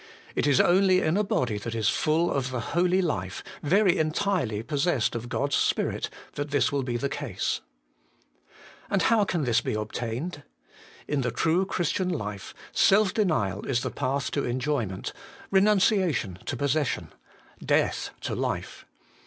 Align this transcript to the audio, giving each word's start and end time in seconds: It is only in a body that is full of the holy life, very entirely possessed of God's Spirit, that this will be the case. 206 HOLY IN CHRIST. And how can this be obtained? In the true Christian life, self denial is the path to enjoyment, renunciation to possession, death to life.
It 0.33 0.47
is 0.47 0.59
only 0.59 0.99
in 0.99 1.15
a 1.15 1.23
body 1.23 1.59
that 1.59 1.75
is 1.75 1.87
full 1.87 2.31
of 2.31 2.49
the 2.49 2.59
holy 2.73 3.03
life, 3.03 3.43
very 3.61 3.99
entirely 3.99 4.63
possessed 4.63 5.13
of 5.13 5.29
God's 5.29 5.55
Spirit, 5.55 6.09
that 6.33 6.49
this 6.49 6.71
will 6.71 6.81
be 6.81 6.97
the 6.97 7.07
case. 7.07 7.61
206 8.89 8.89
HOLY 8.89 8.89
IN 8.89 8.89
CHRIST. 8.89 8.89
And 9.05 9.19
how 9.19 9.25
can 9.25 9.43
this 9.43 9.61
be 9.61 9.73
obtained? 9.75 10.43
In 11.07 11.21
the 11.21 11.29
true 11.29 11.67
Christian 11.67 12.09
life, 12.09 12.55
self 12.71 13.13
denial 13.13 13.63
is 13.67 13.81
the 13.83 13.91
path 13.91 14.31
to 14.31 14.43
enjoyment, 14.43 15.13
renunciation 15.51 16.39
to 16.47 16.57
possession, 16.57 17.13
death 17.63 18.09
to 18.21 18.33
life. 18.33 18.87